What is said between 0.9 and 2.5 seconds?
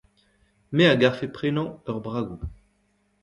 a garfe prenañ ur bragoù.